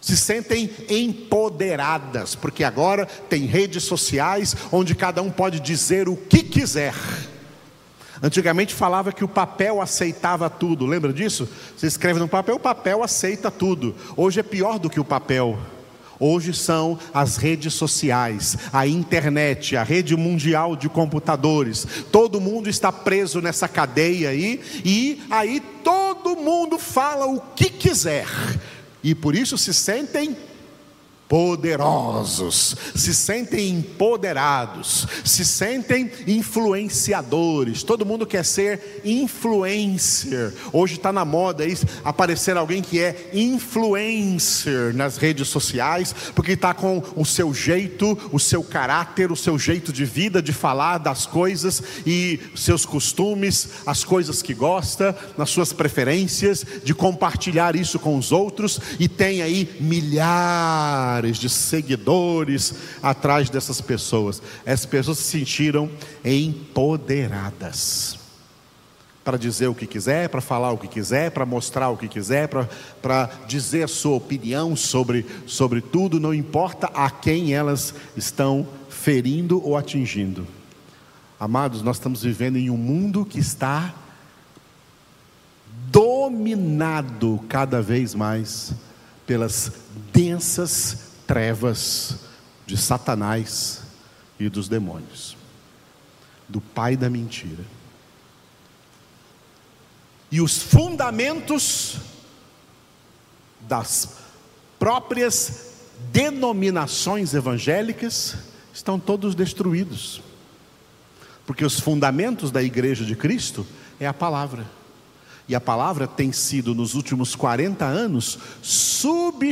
Se 0.00 0.16
sentem 0.16 0.68
empoderadas, 0.88 2.34
porque 2.34 2.64
agora 2.64 3.06
tem 3.28 3.44
redes 3.44 3.84
sociais 3.84 4.56
onde 4.72 4.94
cada 4.94 5.22
um 5.22 5.30
pode 5.30 5.60
dizer 5.60 6.08
o 6.08 6.16
que 6.16 6.42
quiser. 6.42 6.94
Antigamente 8.20 8.74
falava 8.74 9.12
que 9.12 9.24
o 9.24 9.28
papel 9.28 9.80
aceitava 9.80 10.48
tudo, 10.48 10.86
lembra 10.86 11.12
disso? 11.12 11.48
Você 11.76 11.86
escreve 11.86 12.18
no 12.18 12.28
papel, 12.28 12.56
o 12.56 12.60
papel 12.60 13.02
aceita 13.02 13.50
tudo. 13.50 13.94
Hoje 14.16 14.40
é 14.40 14.42
pior 14.42 14.78
do 14.78 14.88
que 14.88 15.00
o 15.00 15.04
papel. 15.04 15.58
Hoje 16.18 16.52
são 16.54 16.98
as 17.12 17.36
redes 17.36 17.74
sociais, 17.74 18.56
a 18.72 18.86
internet, 18.86 19.76
a 19.76 19.82
rede 19.82 20.16
mundial 20.16 20.76
de 20.76 20.88
computadores. 20.88 21.86
Todo 22.10 22.40
mundo 22.40 22.68
está 22.68 22.92
preso 22.92 23.40
nessa 23.40 23.66
cadeia 23.66 24.30
aí, 24.30 24.60
e 24.84 25.22
aí 25.30 25.60
todo 25.82 26.36
mundo 26.36 26.78
fala 26.78 27.26
o 27.26 27.40
que 27.40 27.70
quiser, 27.70 28.26
e 29.02 29.14
por 29.14 29.34
isso 29.34 29.58
se 29.58 29.74
sentem 29.74 30.36
poderosos, 31.32 32.76
se 32.94 33.14
sentem 33.14 33.70
empoderados, 33.70 35.06
se 35.24 35.46
sentem 35.46 36.10
influenciadores. 36.26 37.82
Todo 37.82 38.04
mundo 38.04 38.26
quer 38.26 38.44
ser 38.44 39.00
influencer. 39.02 40.52
Hoje 40.74 40.96
está 40.96 41.10
na 41.10 41.24
moda 41.24 41.64
isso, 41.64 41.86
aparecer 42.04 42.54
alguém 42.58 42.82
que 42.82 43.00
é 43.00 43.30
influencer 43.32 44.94
nas 44.94 45.16
redes 45.16 45.48
sociais, 45.48 46.14
porque 46.34 46.52
está 46.52 46.74
com 46.74 47.02
o 47.16 47.24
seu 47.24 47.54
jeito, 47.54 48.18
o 48.30 48.38
seu 48.38 48.62
caráter, 48.62 49.32
o 49.32 49.36
seu 49.36 49.58
jeito 49.58 49.90
de 49.90 50.04
vida, 50.04 50.42
de 50.42 50.52
falar 50.52 50.98
das 50.98 51.24
coisas 51.24 51.82
e 52.06 52.40
seus 52.54 52.84
costumes, 52.84 53.70
as 53.86 54.04
coisas 54.04 54.42
que 54.42 54.52
gosta, 54.52 55.16
nas 55.38 55.48
suas 55.48 55.72
preferências, 55.72 56.62
de 56.84 56.94
compartilhar 56.94 57.74
isso 57.74 57.98
com 57.98 58.18
os 58.18 58.32
outros 58.32 58.78
e 58.98 59.08
tem 59.08 59.40
aí 59.40 59.78
milhares 59.80 61.21
milhares 61.22 61.38
de 61.38 61.48
seguidores 61.48 62.74
atrás 63.02 63.48
dessas 63.48 63.80
pessoas. 63.80 64.42
Essas 64.64 64.86
pessoas 64.86 65.18
se 65.18 65.38
sentiram 65.38 65.88
empoderadas 66.24 68.18
para 69.24 69.38
dizer 69.38 69.68
o 69.68 69.74
que 69.74 69.86
quiser, 69.86 70.28
para 70.28 70.40
falar 70.40 70.72
o 70.72 70.78
que 70.78 70.88
quiser, 70.88 71.30
para 71.30 71.46
mostrar 71.46 71.90
o 71.90 71.96
que 71.96 72.08
quiser, 72.08 72.48
para 72.48 73.30
dizer 73.46 73.84
a 73.84 73.88
sua 73.88 74.16
opinião 74.16 74.74
sobre, 74.74 75.24
sobre 75.46 75.80
tudo, 75.80 76.18
não 76.18 76.34
importa 76.34 76.88
a 76.88 77.08
quem 77.08 77.54
elas 77.54 77.94
estão 78.16 78.66
ferindo 78.88 79.64
ou 79.64 79.76
atingindo. 79.76 80.44
Amados, 81.38 81.82
nós 81.82 81.98
estamos 81.98 82.24
vivendo 82.24 82.56
em 82.56 82.68
um 82.68 82.76
mundo 82.76 83.24
que 83.24 83.38
está 83.38 83.94
dominado 85.88 87.40
cada 87.48 87.80
vez 87.80 88.16
mais 88.16 88.74
pelas 89.26 89.72
densas 90.12 91.11
trevas 91.26 92.16
de 92.66 92.76
Satanás 92.76 93.82
e 94.38 94.48
dos 94.48 94.68
demônios, 94.68 95.36
do 96.48 96.60
pai 96.60 96.96
da 96.96 97.08
mentira. 97.10 97.64
E 100.30 100.40
os 100.40 100.58
fundamentos 100.58 101.98
das 103.60 104.16
próprias 104.78 105.72
denominações 106.10 107.34
evangélicas 107.34 108.36
estão 108.72 108.98
todos 108.98 109.34
destruídos. 109.34 110.22
Porque 111.46 111.64
os 111.64 111.78
fundamentos 111.78 112.50
da 112.50 112.62
igreja 112.62 113.04
de 113.04 113.14
Cristo 113.14 113.66
é 114.00 114.06
a 114.06 114.14
palavra. 114.14 114.64
E 115.48 115.54
a 115.54 115.60
palavra 115.60 116.06
tem 116.06 116.32
sido, 116.32 116.74
nos 116.74 116.94
últimos 116.94 117.34
40 117.34 117.84
anos, 117.84 118.38
substituída 118.62 119.42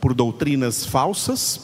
por 0.00 0.14
doutrinas 0.14 0.84
falsas, 0.84 1.60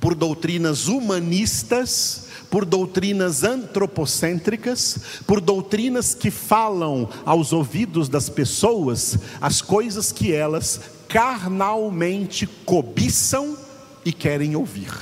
por 0.00 0.14
doutrinas 0.14 0.86
humanistas, 0.86 2.28
por 2.50 2.64
doutrinas 2.64 3.44
antropocêntricas, 3.44 4.98
por 5.26 5.40
doutrinas 5.40 6.14
que 6.14 6.30
falam 6.30 7.08
aos 7.24 7.52
ouvidos 7.52 8.08
das 8.08 8.28
pessoas 8.28 9.18
as 9.40 9.62
coisas 9.62 10.10
que 10.10 10.32
elas 10.32 10.80
carnalmente 11.08 12.46
cobiçam 12.64 13.56
e 14.04 14.12
querem 14.12 14.56
ouvir. 14.56 14.92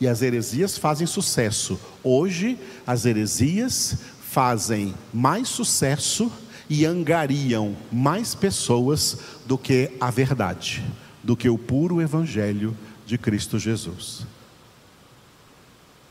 E 0.00 0.06
as 0.06 0.22
heresias 0.22 0.78
fazem 0.78 1.06
sucesso. 1.06 1.78
Hoje, 2.04 2.58
as 2.86 3.04
heresias 3.04 3.96
fazem 4.30 4.94
mais 5.12 5.48
sucesso 5.48 6.30
e 6.68 6.84
angariam 6.84 7.76
mais 7.90 8.34
pessoas 8.34 9.18
do 9.46 9.56
que 9.56 9.90
a 10.00 10.10
verdade, 10.10 10.84
do 11.22 11.36
que 11.36 11.48
o 11.48 11.56
puro 11.56 12.00
evangelho 12.00 12.76
de 13.06 13.16
Cristo 13.16 13.58
Jesus. 13.58 14.26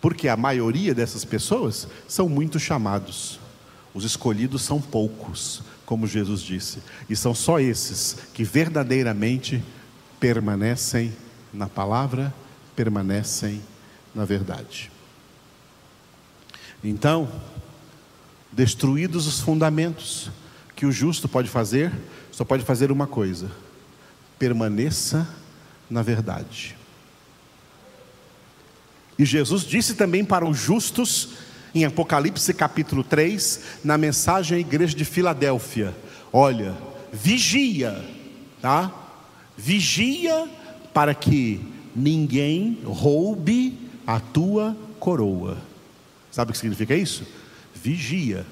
Porque 0.02 0.28
a 0.28 0.38
maioria 0.38 0.94
dessas 0.94 1.24
pessoas 1.24 1.88
são 2.08 2.28
muito 2.28 2.60
chamados. 2.60 3.40
Os 3.94 4.04
escolhidos 4.04 4.62
são 4.62 4.82
poucos, 4.82 5.62
como 5.86 6.08
Jesus 6.08 6.42
disse, 6.42 6.80
e 7.10 7.16
são 7.16 7.34
só 7.34 7.60
esses 7.60 8.18
que 8.34 8.44
verdadeiramente 8.44 9.64
permanecem 10.20 11.14
na 11.54 11.68
palavra, 11.68 12.34
permanecem 12.76 13.62
na 14.14 14.26
verdade. 14.26 14.92
Então, 16.84 17.30
destruídos 18.52 19.28
os 19.28 19.40
fundamentos, 19.40 20.30
que 20.78 20.86
o 20.86 20.92
justo 20.92 21.28
pode 21.28 21.50
fazer, 21.50 21.92
só 22.32 22.46
pode 22.46 22.64
fazer 22.64 22.92
uma 22.92 23.08
coisa: 23.08 23.52
permaneça 24.38 25.28
na 25.90 26.04
verdade. 26.04 26.78
E 29.18 29.26
Jesus 29.26 29.64
disse 29.64 29.96
também 29.96 30.24
para 30.24 30.48
os 30.48 30.56
justos, 30.56 31.30
em 31.74 31.84
Apocalipse 31.84 32.54
capítulo 32.54 33.04
3, 33.04 33.62
na 33.84 33.98
mensagem 33.98 34.58
à 34.58 34.62
igreja 34.62 34.96
de 34.96 35.04
Filadélfia: 35.04 35.96
Olha, 36.32 36.78
vigia, 37.12 38.00
tá? 38.62 38.94
Vigia 39.58 40.48
para 40.94 41.16
que 41.16 41.60
ninguém 41.96 42.80
roube 42.86 43.80
a 44.06 44.20
tua 44.20 44.78
coroa. 45.00 45.58
Sabe 46.30 46.52
o 46.52 46.54
que 46.54 46.60
significa 46.60 46.94
isso? 46.94 47.26
Vigia, 47.74 48.46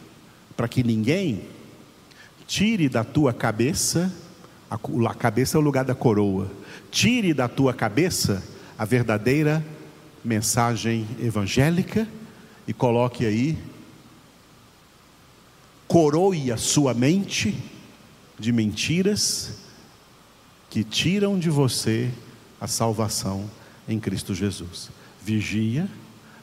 para 0.58 0.68
que 0.68 0.84
ninguém 0.84 1.54
Tire 2.48 2.88
da 2.88 3.04
tua 3.04 3.34
cabeça, 3.34 4.14
a 4.70 5.14
cabeça 5.14 5.58
é 5.58 5.60
o 5.60 5.64
lugar 5.64 5.84
da 5.84 5.96
coroa. 5.96 6.52
Tire 6.92 7.34
da 7.34 7.48
tua 7.48 7.74
cabeça 7.74 8.44
a 8.78 8.86
verdadeira 8.86 9.66
mensagem 10.24 11.08
evangélica 11.20 12.08
e 12.68 12.74
coloque 12.74 13.26
aí, 13.26 13.58
coroe 15.88 16.52
a 16.52 16.58
sua 16.58 16.94
mente 16.94 17.56
de 18.40 18.52
mentiras 18.52 19.60
que 20.70 20.84
tiram 20.84 21.40
de 21.40 21.50
você 21.50 22.12
a 22.60 22.68
salvação 22.68 23.50
em 23.88 24.00
Cristo 24.00 24.34
Jesus. 24.34 24.90
Vigia 25.24 25.88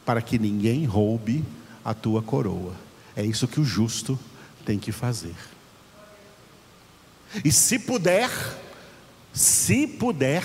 para 0.05 0.23
que 0.23 0.39
ninguém 0.39 0.85
roube 0.85 1.45
a 1.85 1.93
tua 1.93 2.23
coroa. 2.23 2.75
É 3.15 3.25
isso 3.25 3.47
que 3.47 3.61
o 3.61 3.65
justo 3.65 4.19
tem 4.65 4.79
que 4.79 4.93
fazer. 4.93 5.35
E 7.45 7.51
se 7.51 7.79
puder, 7.79 8.31
se 9.33 9.87
puder, 9.87 10.45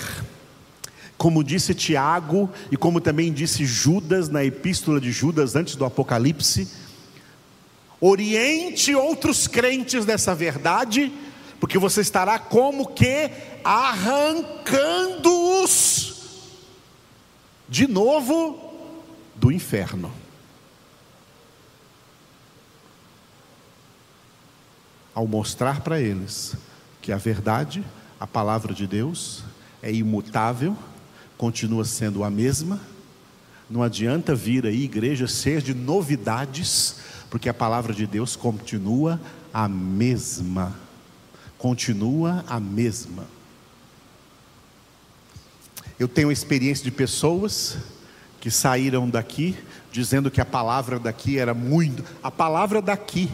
como 1.18 1.44
disse 1.44 1.74
Tiago 1.74 2.50
e 2.70 2.76
como 2.76 3.00
também 3.00 3.32
disse 3.32 3.66
Judas 3.66 4.28
na 4.28 4.44
epístola 4.44 5.00
de 5.00 5.12
Judas 5.12 5.56
antes 5.56 5.76
do 5.76 5.84
Apocalipse, 5.84 6.68
oriente 8.00 8.94
outros 8.94 9.46
crentes 9.46 10.04
dessa 10.04 10.34
verdade, 10.34 11.12
porque 11.60 11.76
você 11.76 12.00
estará 12.00 12.38
como 12.38 12.86
que 12.86 13.30
arrancando-os 13.64 16.14
de 17.68 17.86
novo 17.86 18.72
do 19.34 19.52
inferno. 19.52 20.10
Ao 25.14 25.26
mostrar 25.26 25.80
para 25.80 26.00
eles 26.00 26.56
que 27.00 27.12
a 27.12 27.16
verdade, 27.16 27.84
a 28.18 28.26
palavra 28.26 28.74
de 28.74 28.86
Deus, 28.86 29.44
é 29.82 29.92
imutável, 29.92 30.76
continua 31.36 31.84
sendo 31.84 32.24
a 32.24 32.30
mesma. 32.30 32.80
Não 33.70 33.82
adianta 33.82 34.34
vir 34.34 34.66
aí, 34.66 34.84
igreja, 34.84 35.28
ser 35.28 35.62
de 35.62 35.74
novidades, 35.74 36.96
porque 37.30 37.48
a 37.48 37.54
palavra 37.54 37.92
de 37.92 38.06
Deus 38.06 38.34
continua 38.34 39.20
a 39.52 39.68
mesma. 39.68 40.74
Continua 41.58 42.44
a 42.48 42.58
mesma. 42.58 43.24
Eu 45.98 46.08
tenho 46.08 46.30
experiência 46.30 46.84
de 46.84 46.90
pessoas 46.90 47.76
que 48.40 48.50
saíram 48.50 49.10
daqui 49.10 49.56
dizendo 49.90 50.30
que 50.30 50.40
a 50.40 50.44
palavra 50.44 50.98
daqui 50.98 51.38
era 51.38 51.52
muito. 51.52 52.04
A 52.22 52.30
palavra 52.30 52.80
daqui 52.80 53.28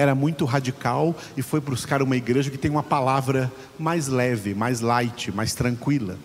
era 0.00 0.14
muito 0.14 0.46
radical 0.46 1.14
e 1.36 1.42
foi 1.42 1.60
buscar 1.60 2.00
uma 2.00 2.16
igreja 2.16 2.50
que 2.50 2.56
tem 2.56 2.70
uma 2.70 2.82
palavra 2.82 3.52
mais 3.78 4.08
leve, 4.08 4.54
mais 4.54 4.80
light, 4.80 5.30
mais 5.30 5.52
tranquila. 5.54 6.18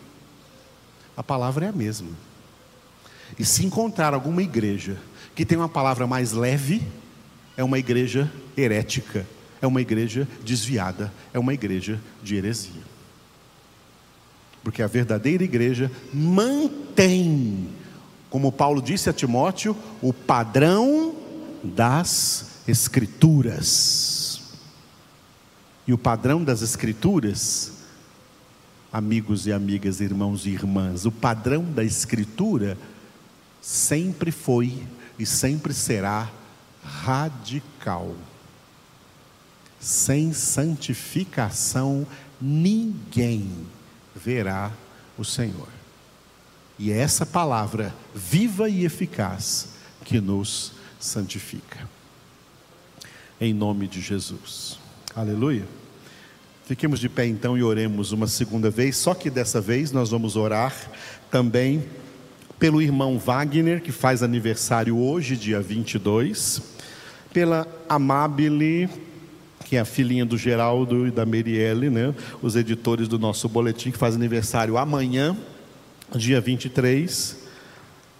A 1.17 1.21
palavra 1.21 1.65
é 1.65 1.69
a 1.69 1.73
mesma. 1.73 2.07
E 3.37 3.43
se 3.43 3.65
encontrar 3.65 4.13
alguma 4.13 4.41
igreja 4.41 4.97
que 5.35 5.45
tem 5.45 5.57
uma 5.57 5.67
palavra 5.67 6.07
mais 6.07 6.31
leve, 6.31 6.87
é 7.57 7.65
uma 7.65 7.77
igreja 7.77 8.31
herética, 8.55 9.27
é 9.61 9.67
uma 9.67 9.81
igreja 9.81 10.25
desviada, 10.41 11.11
é 11.33 11.37
uma 11.37 11.53
igreja 11.53 11.99
de 12.23 12.35
heresia. 12.35 12.81
Porque 14.63 14.81
a 14.81 14.87
verdadeira 14.87 15.43
igreja 15.43 15.91
mantém, 16.13 17.67
como 18.29 18.53
Paulo 18.53 18.81
disse 18.81 19.09
a 19.09 19.13
Timóteo, 19.13 19.75
o 20.01 20.13
padrão 20.13 21.13
das 21.61 22.54
Escrituras. 22.67 24.41
E 25.87 25.93
o 25.93 25.97
padrão 25.97 26.43
das 26.43 26.61
Escrituras, 26.61 27.73
amigos 28.91 29.45
e 29.45 29.53
amigas, 29.53 30.01
irmãos 30.01 30.45
e 30.45 30.49
irmãs, 30.49 31.05
o 31.05 31.11
padrão 31.11 31.63
da 31.63 31.83
Escritura 31.83 32.77
sempre 33.61 34.31
foi 34.31 34.83
e 35.19 35.25
sempre 35.25 35.73
será 35.73 36.31
radical. 36.83 38.15
Sem 39.79 40.33
santificação, 40.33 42.07
ninguém 42.41 43.49
verá 44.15 44.71
o 45.17 45.23
Senhor. 45.23 45.67
E 46.77 46.91
é 46.91 46.97
essa 46.97 47.25
palavra 47.25 47.93
viva 48.13 48.69
e 48.69 48.85
eficaz 48.85 49.69
que 50.03 50.19
nos 50.19 50.73
santifica. 50.99 51.94
Em 53.39 53.53
nome 53.53 53.85
de 53.85 53.99
Jesus. 53.99 54.79
Aleluia. 55.13 55.65
Fiquemos 56.65 56.99
de 56.99 57.09
pé 57.09 57.27
então 57.27 57.57
e 57.57 57.61
oremos 57.61 58.13
uma 58.13 58.27
segunda 58.27 58.69
vez, 58.69 58.95
só 58.95 59.13
que 59.13 59.29
dessa 59.29 59.59
vez 59.59 59.91
nós 59.91 60.09
vamos 60.09 60.37
orar 60.37 60.73
também 61.29 61.83
pelo 62.57 62.81
irmão 62.81 63.19
Wagner, 63.19 63.81
que 63.81 63.91
faz 63.91 64.23
aniversário 64.23 64.97
hoje, 64.97 65.35
dia 65.35 65.59
22, 65.59 66.61
pela 67.33 67.67
Amabile, 67.89 68.89
que 69.65 69.75
é 69.75 69.81
a 69.81 69.85
filhinha 69.85 70.25
do 70.25 70.37
Geraldo 70.37 71.05
e 71.05 71.11
da 71.11 71.25
Merielle, 71.25 71.89
né? 71.89 72.15
os 72.41 72.55
editores 72.55 73.09
do 73.09 73.19
nosso 73.19 73.49
boletim, 73.49 73.91
que 73.91 73.97
faz 73.97 74.15
aniversário 74.15 74.77
amanhã, 74.77 75.35
dia 76.15 76.39
23. 76.39 77.44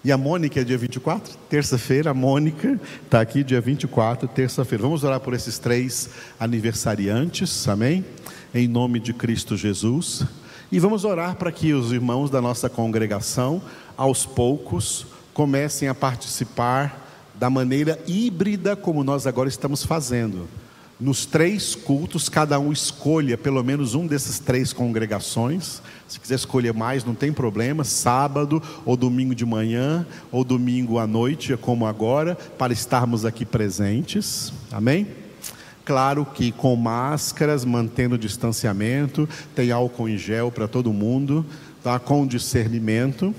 E 0.06 0.12
a 0.12 0.18
Mônica 0.20 0.62
é 0.62 0.64
dia 0.64 0.78
24, 0.78 1.36
terça-feira. 1.50 2.12
A 2.12 2.14
Mônica 2.14 2.80
está 3.04 3.22
aqui 3.22 3.44
dia 3.44 3.60
24, 3.60 4.28
terça-feira. 4.28 4.84
Vamos 4.84 5.04
orar 5.04 5.20
por 5.20 5.34
esses 5.34 5.58
três 5.58 6.12
aniversariantes, 6.40 7.68
amém? 7.68 8.06
Em 8.54 8.68
nome 8.68 9.00
de 9.00 9.16
Cristo 9.16 9.58
Jesus. 9.58 10.24
E 10.72 10.78
vamos 10.78 11.06
orar 11.06 11.38
para 11.38 11.52
que 11.52 11.74
os 11.74 11.92
irmãos 11.92 12.30
da 12.30 12.40
nossa 12.40 12.70
congregação, 12.70 13.60
aos 13.98 14.28
poucos, 14.28 15.08
comecem 15.34 15.88
a 15.88 15.96
participar 15.96 17.34
da 17.34 17.50
maneira 17.50 18.00
híbrida 18.06 18.76
como 18.76 19.04
nós 19.04 19.26
agora 19.26 19.50
estamos 19.50 19.84
fazendo 19.84 20.48
nos 21.00 21.26
três 21.26 21.76
cultos, 21.76 22.30
cada 22.30 22.58
um 22.60 22.72
escolha 22.72 23.38
pelo 23.38 23.62
menos 23.64 23.96
um 23.96 24.08
desses 24.08 24.40
três 24.40 24.72
congregações. 24.72 25.82
Se 26.08 26.20
quiser 26.20 26.36
escolher 26.36 26.74
mais, 26.74 27.04
não 27.04 27.14
tem 27.14 27.34
problema, 27.34 27.84
sábado 27.84 28.62
ou 28.86 28.96
domingo 28.96 29.36
de 29.36 29.46
manhã 29.46 30.06
ou 30.32 30.44
domingo 30.44 30.98
à 30.98 31.06
noite, 31.06 31.58
como 31.58 31.86
agora, 31.86 32.36
para 32.36 32.72
estarmos 32.72 33.26
aqui 33.26 33.46
presentes. 33.46 34.54
Amém? 34.72 35.08
Claro 35.84 36.26
que 36.26 36.52
com 36.52 36.76
máscaras, 36.76 37.66
mantendo 37.66 38.16
o 38.16 38.18
distanciamento, 38.18 39.28
tem 39.54 39.72
álcool 39.72 40.10
em 40.10 40.18
gel 40.18 40.52
para 40.52 40.68
todo 40.68 40.94
mundo, 40.94 41.46
tá? 41.84 42.00
com 42.00 42.26
discernimento. 42.26 43.36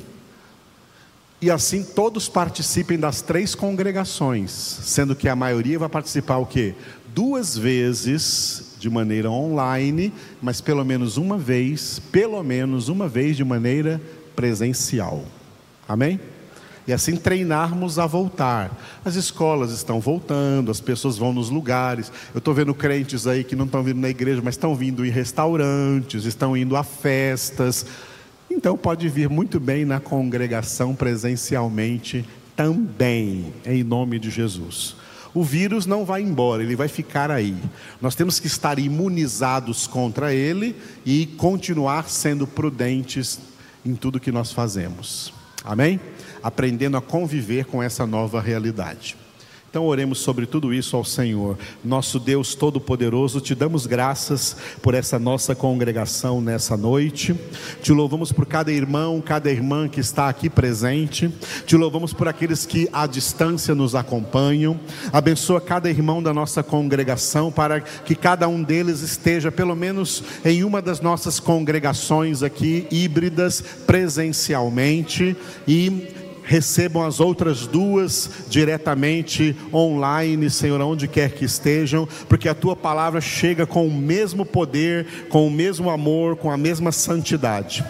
E 1.40 1.50
assim 1.50 1.82
todos 1.82 2.28
participem 2.28 2.98
das 2.98 3.20
três 3.20 3.54
congregações, 3.54 4.50
sendo 4.50 5.14
que 5.14 5.28
a 5.28 5.36
maioria 5.36 5.78
vai 5.78 5.88
participar 5.88 6.38
o 6.38 6.46
quê? 6.46 6.74
Duas 7.16 7.56
vezes 7.56 8.76
de 8.78 8.90
maneira 8.90 9.30
online, 9.30 10.12
mas 10.42 10.60
pelo 10.60 10.84
menos 10.84 11.16
uma 11.16 11.38
vez, 11.38 11.98
pelo 12.12 12.42
menos 12.42 12.90
uma 12.90 13.08
vez 13.08 13.38
de 13.38 13.42
maneira 13.42 13.98
presencial. 14.36 15.24
Amém? 15.88 16.20
E 16.86 16.92
assim 16.92 17.16
treinarmos 17.16 17.98
a 17.98 18.06
voltar. 18.06 18.70
As 19.02 19.14
escolas 19.14 19.72
estão 19.72 19.98
voltando, 19.98 20.70
as 20.70 20.78
pessoas 20.78 21.16
vão 21.16 21.32
nos 21.32 21.48
lugares. 21.48 22.12
Eu 22.34 22.38
estou 22.38 22.52
vendo 22.52 22.74
crentes 22.74 23.26
aí 23.26 23.42
que 23.42 23.56
não 23.56 23.64
estão 23.64 23.82
vindo 23.82 23.98
na 23.98 24.10
igreja, 24.10 24.42
mas 24.44 24.52
estão 24.54 24.76
vindo 24.76 25.04
em 25.04 25.10
restaurantes, 25.10 26.26
estão 26.26 26.54
indo 26.54 26.76
a 26.76 26.84
festas. 26.84 27.86
Então 28.50 28.76
pode 28.76 29.08
vir 29.08 29.30
muito 29.30 29.58
bem 29.58 29.86
na 29.86 29.98
congregação 29.98 30.94
presencialmente 30.94 32.26
também, 32.54 33.54
em 33.64 33.82
nome 33.82 34.18
de 34.18 34.28
Jesus 34.28 35.05
o 35.36 35.44
vírus 35.44 35.84
não 35.84 36.02
vai 36.02 36.22
embora, 36.22 36.62
ele 36.62 36.74
vai 36.74 36.88
ficar 36.88 37.30
aí. 37.30 37.54
Nós 38.00 38.14
temos 38.14 38.40
que 38.40 38.46
estar 38.46 38.78
imunizados 38.78 39.86
contra 39.86 40.32
ele 40.32 40.74
e 41.04 41.26
continuar 41.26 42.08
sendo 42.08 42.46
prudentes 42.46 43.38
em 43.84 43.94
tudo 43.94 44.18
que 44.18 44.32
nós 44.32 44.50
fazemos. 44.50 45.34
Amém? 45.62 46.00
Aprendendo 46.42 46.96
a 46.96 47.02
conviver 47.02 47.66
com 47.66 47.82
essa 47.82 48.06
nova 48.06 48.40
realidade. 48.40 49.14
Então 49.76 49.84
oremos 49.84 50.20
sobre 50.20 50.46
tudo 50.46 50.72
isso 50.72 50.96
ao 50.96 51.04
Senhor. 51.04 51.58
Nosso 51.84 52.18
Deus 52.18 52.54
Todo-Poderoso, 52.54 53.42
te 53.42 53.54
damos 53.54 53.84
graças 53.84 54.56
por 54.80 54.94
essa 54.94 55.18
nossa 55.18 55.54
congregação 55.54 56.40
nessa 56.40 56.78
noite. 56.78 57.38
Te 57.82 57.92
louvamos 57.92 58.32
por 58.32 58.46
cada 58.46 58.72
irmão, 58.72 59.20
cada 59.20 59.50
irmã 59.50 59.86
que 59.86 60.00
está 60.00 60.30
aqui 60.30 60.48
presente. 60.48 61.30
Te 61.66 61.76
louvamos 61.76 62.14
por 62.14 62.26
aqueles 62.26 62.64
que 62.64 62.88
à 62.90 63.06
distância 63.06 63.74
nos 63.74 63.94
acompanham. 63.94 64.80
Abençoa 65.12 65.60
cada 65.60 65.90
irmão 65.90 66.22
da 66.22 66.32
nossa 66.32 66.62
congregação 66.62 67.52
para 67.52 67.78
que 67.82 68.14
cada 68.14 68.48
um 68.48 68.62
deles 68.62 69.02
esteja 69.02 69.52
pelo 69.52 69.76
menos 69.76 70.24
em 70.42 70.64
uma 70.64 70.80
das 70.80 71.02
nossas 71.02 71.38
congregações 71.38 72.42
aqui 72.42 72.86
híbridas 72.90 73.62
presencialmente 73.86 75.36
e 75.68 76.16
recebam 76.46 77.04
as 77.04 77.18
outras 77.18 77.66
duas 77.66 78.30
diretamente 78.48 79.54
online, 79.74 80.48
Senhor, 80.48 80.80
onde 80.80 81.08
quer 81.08 81.32
que 81.32 81.44
estejam, 81.44 82.08
porque 82.28 82.48
a 82.48 82.54
tua 82.54 82.76
palavra 82.76 83.20
chega 83.20 83.66
com 83.66 83.86
o 83.86 83.92
mesmo 83.92 84.46
poder, 84.46 85.26
com 85.28 85.46
o 85.46 85.50
mesmo 85.50 85.90
amor, 85.90 86.36
com 86.36 86.50
a 86.50 86.56
mesma 86.56 86.92
santidade. 86.92 87.84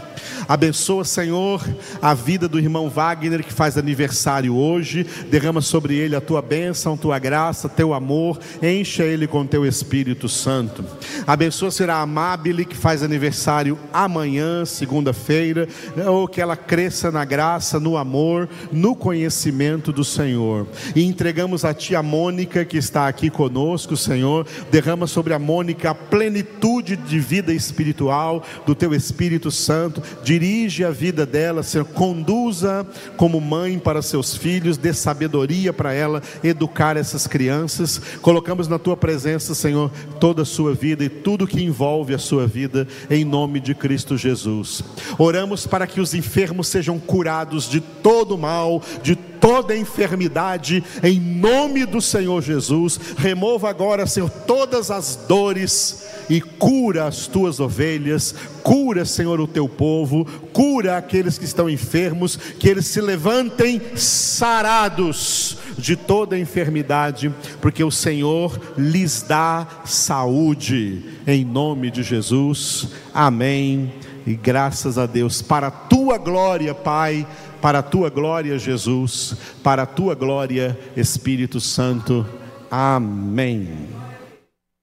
Abençoa, 0.48 1.04
Senhor, 1.04 1.60
a 2.00 2.14
vida 2.14 2.46
do 2.46 2.58
irmão 2.58 2.88
Wagner 2.88 3.42
que 3.42 3.52
faz 3.52 3.76
aniversário 3.76 4.54
hoje. 4.54 5.04
Derrama 5.28 5.60
sobre 5.60 5.96
ele 5.96 6.14
a 6.14 6.20
tua 6.20 6.40
bênção, 6.40 6.96
tua 6.96 7.18
graça, 7.18 7.68
teu 7.68 7.92
amor. 7.92 8.38
Encha 8.62 9.02
ele 9.02 9.26
com 9.26 9.44
teu 9.44 9.66
Espírito 9.66 10.28
Santo. 10.28 10.84
Abençoa, 11.26 11.70
Senhor, 11.70 11.90
a 11.90 12.00
Amabile 12.00 12.64
que 12.64 12.76
faz 12.76 13.02
aniversário 13.02 13.76
amanhã, 13.92 14.64
segunda-feira. 14.64 15.68
Ou 16.06 16.28
que 16.28 16.40
ela 16.40 16.56
cresça 16.56 17.10
na 17.10 17.24
graça, 17.24 17.80
no 17.80 17.96
amor, 17.96 18.48
no 18.70 18.94
conhecimento 18.94 19.92
do 19.92 20.04
Senhor. 20.04 20.66
E 20.94 21.02
entregamos 21.02 21.64
a 21.64 21.74
ti 21.74 21.96
a 21.96 22.02
Mônica 22.02 22.64
que 22.64 22.76
está 22.76 23.08
aqui 23.08 23.30
conosco, 23.30 23.96
Senhor. 23.96 24.46
Derrama 24.70 25.08
sobre 25.08 25.34
a 25.34 25.38
Mônica 25.38 25.90
a 25.90 25.94
plenitude 25.94 26.96
de 26.96 27.18
vida 27.18 27.52
espiritual 27.52 28.44
do 28.64 28.74
teu 28.74 28.94
Espírito 28.94 29.50
Santo 29.50 30.00
dirige 30.38 30.84
a 30.84 30.90
vida 30.90 31.24
dela, 31.24 31.62
Senhor, 31.62 31.86
conduza 31.86 32.86
como 33.16 33.40
mãe 33.40 33.78
para 33.78 34.02
seus 34.02 34.36
filhos, 34.36 34.76
dê 34.76 34.92
sabedoria 34.92 35.72
para 35.72 35.94
ela 35.94 36.22
educar 36.44 36.98
essas 36.98 37.26
crianças. 37.26 37.98
Colocamos 38.20 38.68
na 38.68 38.78
tua 38.78 38.98
presença, 38.98 39.54
Senhor, 39.54 39.90
toda 40.20 40.42
a 40.42 40.44
sua 40.44 40.74
vida 40.74 41.02
e 41.02 41.08
tudo 41.08 41.46
que 41.46 41.64
envolve 41.64 42.12
a 42.12 42.18
sua 42.18 42.46
vida, 42.46 42.86
em 43.08 43.24
nome 43.24 43.60
de 43.60 43.74
Cristo 43.74 44.18
Jesus. 44.18 44.84
Oramos 45.18 45.66
para 45.66 45.86
que 45.86 46.02
os 46.02 46.12
enfermos 46.12 46.68
sejam 46.68 46.98
curados 46.98 47.66
de 47.66 47.80
todo 47.80 48.36
mal, 48.36 48.82
de 49.02 49.16
toda 49.40 49.76
enfermidade, 49.76 50.82
em 51.02 51.20
nome 51.20 51.84
do 51.84 52.00
Senhor 52.00 52.42
Jesus. 52.42 52.98
Remova 53.16 53.68
agora, 53.68 54.06
Senhor, 54.06 54.30
todas 54.30 54.90
as 54.90 55.16
dores 55.28 56.06
e 56.28 56.40
cura 56.40 57.06
as 57.06 57.26
tuas 57.26 57.60
ovelhas, 57.60 58.34
cura, 58.62 59.04
Senhor, 59.04 59.40
o 59.40 59.46
teu 59.46 59.68
povo, 59.68 60.24
cura 60.52 60.96
aqueles 60.96 61.38
que 61.38 61.44
estão 61.44 61.70
enfermos, 61.70 62.36
que 62.36 62.68
eles 62.68 62.86
se 62.86 63.00
levantem 63.00 63.80
sarados 63.94 65.58
de 65.78 65.94
toda 65.94 66.38
enfermidade, 66.38 67.32
porque 67.60 67.84
o 67.84 67.90
Senhor 67.90 68.58
lhes 68.76 69.22
dá 69.22 69.66
saúde, 69.84 71.04
em 71.26 71.44
nome 71.44 71.90
de 71.90 72.02
Jesus. 72.02 72.88
Amém. 73.14 73.92
E 74.26 74.34
graças 74.34 74.98
a 74.98 75.06
Deus, 75.06 75.40
para 75.40 75.68
a 75.68 75.70
tua 75.70 76.18
glória, 76.18 76.74
Pai 76.74 77.24
para 77.66 77.80
a 77.80 77.82
tua 77.82 78.08
glória, 78.08 78.56
Jesus, 78.60 79.36
para 79.60 79.82
a 79.82 79.86
tua 79.86 80.14
glória, 80.14 80.78
Espírito 80.96 81.58
Santo. 81.58 82.24
Amém. 82.70 84.05